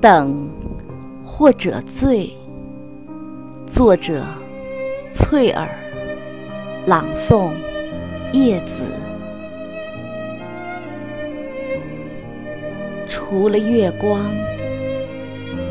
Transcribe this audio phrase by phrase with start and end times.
[0.00, 0.48] 等，
[1.26, 2.30] 或者醉。
[3.66, 4.24] 作者：
[5.10, 5.68] 翠儿，
[6.86, 7.50] 朗诵：
[8.32, 8.84] 叶子。
[13.08, 14.20] 除了月光，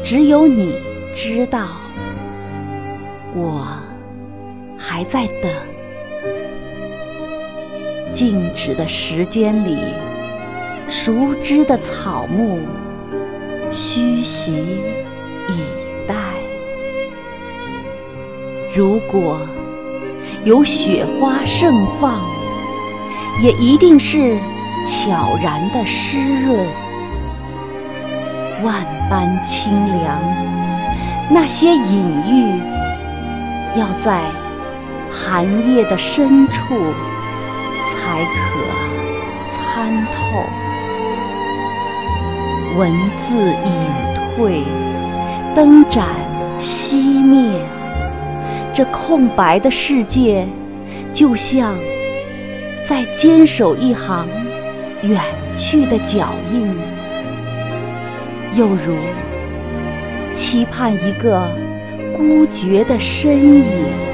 [0.04, 0.74] 只有你
[1.16, 1.68] 知道，
[3.34, 3.66] 我
[4.78, 5.52] 还在等。
[8.14, 9.78] 静止的时间里，
[10.90, 12.60] 熟知的草木，
[13.78, 15.62] 虚席以
[16.08, 16.16] 待。
[18.76, 19.40] 如果
[20.44, 22.20] 有雪花盛放，
[23.44, 24.40] 也一定是
[24.88, 26.58] 悄然的湿润。
[28.64, 29.72] 万般清
[30.02, 30.20] 凉，
[31.30, 32.60] 那些隐喻，
[33.80, 34.24] 要在
[35.12, 36.64] 寒夜的深处。
[37.90, 38.32] 才可
[39.54, 39.56] 参
[40.08, 40.18] 透，
[42.76, 42.92] 文
[43.28, 43.72] 字隐
[44.36, 44.62] 退，
[45.56, 46.08] 灯盏
[46.62, 47.60] 熄灭，
[48.74, 50.46] 这空白的世界，
[51.14, 51.76] 就像
[52.88, 54.28] 在坚守一行
[55.02, 55.22] 远
[55.58, 56.76] 去的脚印，
[58.56, 58.96] 又如
[60.36, 61.48] 期盼一个
[62.16, 64.07] 孤绝的身影。